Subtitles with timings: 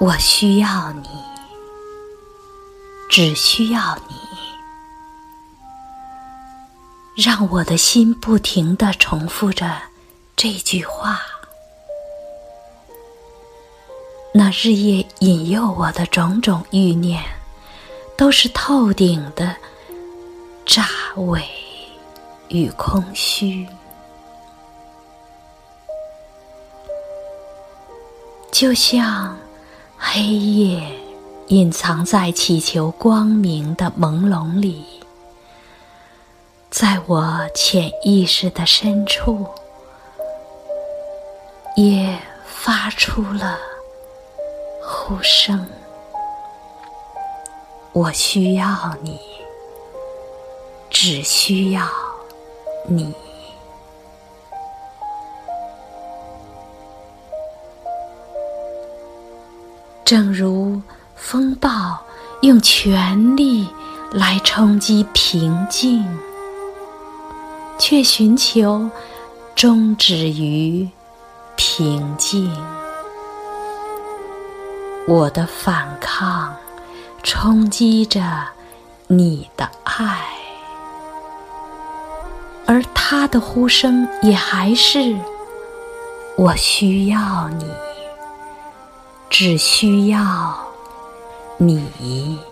[0.00, 1.08] 我需要你，
[3.10, 4.14] 只需要你，
[7.22, 9.76] 让我的心不停的重复着
[10.34, 11.20] 这句话。
[14.32, 17.22] 那日夜引诱我的种种欲念，
[18.16, 19.54] 都是透顶的
[20.64, 21.46] 诈伪
[22.48, 23.68] 与空虚，
[28.50, 29.36] 就像
[30.12, 30.82] 黑夜
[31.46, 34.84] 隐藏在祈求光明的朦胧里，
[36.68, 39.46] 在我潜意识的深处，
[41.76, 43.56] 也发出了。
[44.82, 45.64] 呼声，
[47.92, 48.66] 我需要
[49.02, 49.20] 你，
[50.90, 51.86] 只需要
[52.88, 53.14] 你。
[60.10, 60.82] 正如
[61.14, 61.96] 风暴
[62.40, 63.68] 用全力
[64.10, 66.04] 来冲击平静，
[67.78, 68.90] 却寻求
[69.54, 70.88] 终止于
[71.54, 72.52] 平静。
[75.06, 76.56] 我的反抗
[77.22, 78.48] 冲击着
[79.06, 80.26] 你的爱，
[82.66, 85.16] 而他的呼声也还是
[86.36, 87.64] 我需要你，
[89.30, 90.18] 只需要
[91.56, 92.49] 你。